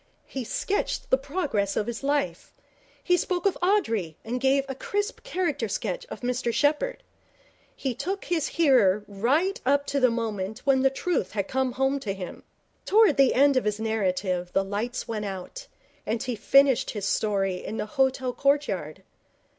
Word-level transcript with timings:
He 0.25 0.43
sketched 0.43 1.11
the 1.11 1.17
progress 1.19 1.77
of 1.77 1.85
his 1.85 2.01
life. 2.01 2.55
He 3.03 3.17
spoke 3.17 3.45
of 3.45 3.55
Audrey 3.61 4.17
and 4.25 4.41
gave 4.41 4.65
a 4.67 4.73
crisp 4.73 5.21
character 5.21 5.67
sketch 5.67 6.07
of 6.07 6.21
Mr 6.21 6.51
Sheppherd. 6.51 7.03
He 7.75 7.93
took 7.93 8.25
his 8.25 8.47
hearer 8.57 9.03
right 9.07 9.61
up 9.63 9.85
to 9.85 9.99
the 9.99 10.09
moment 10.09 10.61
when 10.65 10.81
the 10.81 10.89
truth 10.89 11.33
had 11.33 11.47
come 11.47 11.73
home 11.73 11.99
to 11.99 12.15
him. 12.15 12.41
Towards 12.83 13.15
the 13.17 13.35
end 13.35 13.57
of 13.57 13.65
his 13.65 13.79
narrative 13.79 14.51
the 14.53 14.63
lights 14.63 15.07
went 15.07 15.25
out, 15.25 15.67
and 16.03 16.23
he 16.23 16.35
finished 16.35 16.89
his 16.89 17.05
story 17.05 17.63
in 17.63 17.77
the 17.77 17.85
hotel 17.85 18.33
courtyard. 18.33 19.03